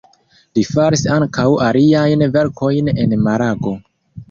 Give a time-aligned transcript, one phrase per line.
[0.57, 3.79] Li faris ankaŭ aliajn verkojn en Malago.